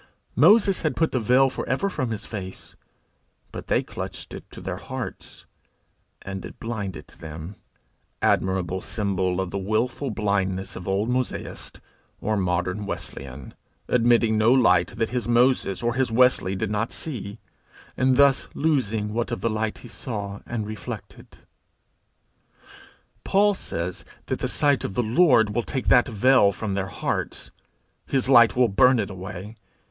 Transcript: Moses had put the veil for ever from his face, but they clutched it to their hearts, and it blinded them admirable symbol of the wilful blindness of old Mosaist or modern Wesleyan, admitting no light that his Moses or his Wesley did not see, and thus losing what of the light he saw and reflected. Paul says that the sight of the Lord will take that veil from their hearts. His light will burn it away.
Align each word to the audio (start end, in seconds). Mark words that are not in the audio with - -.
Moses 0.35 0.81
had 0.81 0.95
put 0.95 1.11
the 1.11 1.19
veil 1.19 1.47
for 1.51 1.63
ever 1.69 1.87
from 1.87 2.09
his 2.09 2.25
face, 2.25 2.75
but 3.51 3.67
they 3.67 3.83
clutched 3.83 4.33
it 4.33 4.43
to 4.49 4.59
their 4.59 4.77
hearts, 4.77 5.45
and 6.23 6.43
it 6.43 6.59
blinded 6.59 7.05
them 7.19 7.55
admirable 8.19 8.81
symbol 8.81 9.39
of 9.39 9.51
the 9.51 9.59
wilful 9.59 10.09
blindness 10.09 10.75
of 10.75 10.87
old 10.87 11.07
Mosaist 11.07 11.79
or 12.19 12.35
modern 12.35 12.87
Wesleyan, 12.87 13.53
admitting 13.87 14.39
no 14.39 14.51
light 14.51 14.87
that 14.97 15.09
his 15.09 15.27
Moses 15.27 15.83
or 15.83 15.93
his 15.93 16.11
Wesley 16.11 16.55
did 16.55 16.71
not 16.71 16.91
see, 16.91 17.37
and 17.95 18.15
thus 18.15 18.47
losing 18.55 19.13
what 19.13 19.31
of 19.31 19.41
the 19.41 19.51
light 19.51 19.77
he 19.85 19.87
saw 19.87 20.39
and 20.47 20.65
reflected. 20.65 21.37
Paul 23.23 23.53
says 23.53 24.03
that 24.25 24.39
the 24.39 24.47
sight 24.47 24.83
of 24.83 24.95
the 24.95 25.03
Lord 25.03 25.53
will 25.53 25.61
take 25.61 25.89
that 25.89 26.07
veil 26.07 26.51
from 26.51 26.73
their 26.73 26.87
hearts. 26.87 27.51
His 28.07 28.27
light 28.27 28.55
will 28.55 28.67
burn 28.67 28.97
it 28.97 29.11
away. 29.11 29.53